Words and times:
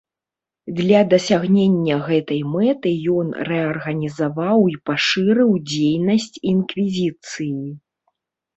Для 0.77 1.01
дасягнення 1.11 1.97
гэтай 2.07 2.41
мэты 2.53 2.93
ён 3.17 3.27
рэарганізаваў 3.51 4.59
і 4.73 4.75
пашырыў 4.93 5.51
дзейнасць 5.75 6.35
інквізіцыі. 6.57 7.57